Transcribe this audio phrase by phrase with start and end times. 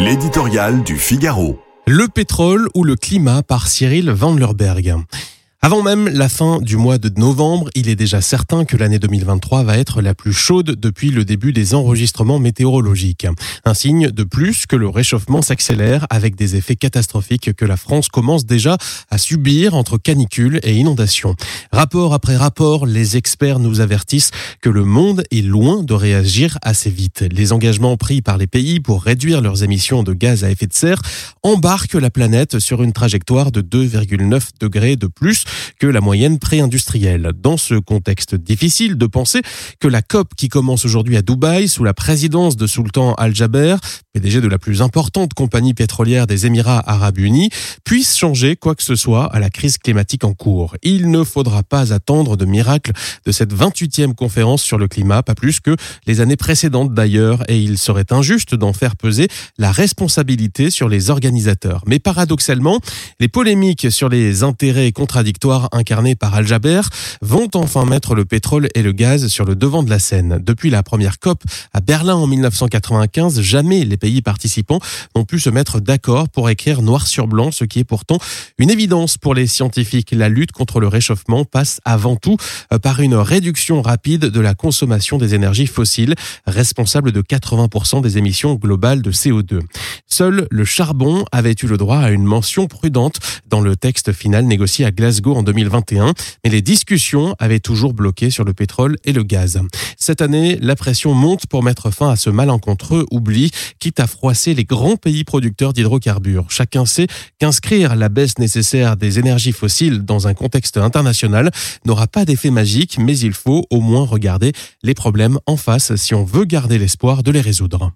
[0.00, 1.60] L'éditorial du Figaro.
[1.86, 4.96] Le pétrole ou le climat par Cyril Vanderberg.
[5.64, 9.62] Avant même la fin du mois de novembre, il est déjà certain que l'année 2023
[9.62, 13.26] va être la plus chaude depuis le début des enregistrements météorologiques.
[13.64, 18.10] Un signe de plus que le réchauffement s'accélère avec des effets catastrophiques que la France
[18.10, 18.76] commence déjà
[19.08, 21.34] à subir entre canicules et inondations.
[21.72, 26.90] Rapport après rapport, les experts nous avertissent que le monde est loin de réagir assez
[26.90, 27.24] vite.
[27.32, 30.74] Les engagements pris par les pays pour réduire leurs émissions de gaz à effet de
[30.74, 31.00] serre
[31.42, 35.46] embarquent la planète sur une trajectoire de 2,9 degrés de plus
[35.78, 37.32] que la moyenne pré-industrielle.
[37.40, 39.42] Dans ce contexte difficile de penser
[39.80, 43.76] que la COP qui commence aujourd'hui à Dubaï sous la présidence de Sultan Al-Jaber,
[44.12, 47.50] PDG de la plus importante compagnie pétrolière des Émirats arabes unis,
[47.84, 50.76] puisse changer quoi que ce soit à la crise climatique en cours.
[50.82, 52.92] Il ne faudra pas attendre de miracle
[53.26, 57.58] de cette 28e conférence sur le climat, pas plus que les années précédentes d'ailleurs, et
[57.58, 61.82] il serait injuste d'en faire peser la responsabilité sur les organisateurs.
[61.86, 62.80] Mais paradoxalement,
[63.20, 65.43] les polémiques sur les intérêts contradictoires
[66.18, 66.80] par Al-Jaber
[67.20, 70.40] vont enfin mettre le pétrole et le gaz sur le devant de la scène.
[70.42, 71.42] Depuis la première COP
[71.74, 74.80] à Berlin en 1995, jamais les pays participants
[75.14, 78.18] n'ont pu se mettre d'accord pour écrire noir sur blanc, ce qui est pourtant
[78.58, 80.12] une évidence pour les scientifiques.
[80.12, 82.38] La lutte contre le réchauffement passe avant tout
[82.72, 86.14] euh, par une réduction rapide de la consommation des énergies fossiles,
[86.46, 89.60] responsable de 80% des émissions globales de CO2.
[90.06, 94.46] Seul le charbon avait eu le droit à une mention prudente dans le texte final
[94.46, 94.90] négocié à
[95.32, 96.12] En 2021,
[96.44, 99.60] mais les discussions avaient toujours bloqué sur le pétrole et le gaz.
[99.96, 104.54] Cette année, la pression monte pour mettre fin à ce malencontreux oubli, quitte à froisser
[104.54, 106.46] les grands pays producteurs d'hydrocarbures.
[106.50, 107.06] Chacun sait
[107.38, 111.50] qu'inscrire la baisse nécessaire des énergies fossiles dans un contexte international
[111.86, 114.52] n'aura pas d'effet magique, mais il faut au moins regarder
[114.82, 117.92] les problèmes en face si on veut garder l'espoir de les résoudre.